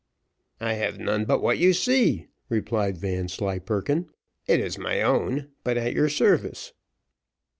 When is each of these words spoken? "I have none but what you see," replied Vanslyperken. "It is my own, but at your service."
"I 0.59 0.73
have 0.73 0.97
none 0.97 1.25
but 1.25 1.43
what 1.43 1.59
you 1.59 1.73
see," 1.73 2.25
replied 2.49 2.97
Vanslyperken. 2.97 4.09
"It 4.47 4.59
is 4.59 4.79
my 4.79 5.03
own, 5.03 5.49
but 5.63 5.77
at 5.77 5.93
your 5.93 6.09
service." 6.09 6.73